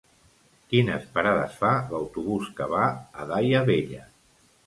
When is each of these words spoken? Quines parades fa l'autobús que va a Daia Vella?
Quines 0.69 1.03
parades 1.17 1.59
fa 1.59 1.73
l'autobús 1.91 2.49
que 2.59 2.69
va 2.73 2.87
a 3.21 3.27
Daia 3.33 3.63
Vella? 3.71 4.03